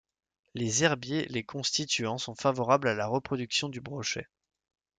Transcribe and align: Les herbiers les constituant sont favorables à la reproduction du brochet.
Les 0.55 0.83
herbiers 0.83 1.27
les 1.27 1.43
constituant 1.43 2.17
sont 2.17 2.33
favorables 2.33 2.87
à 2.87 2.95
la 2.95 3.05
reproduction 3.05 3.69
du 3.69 3.81
brochet. 3.81 4.27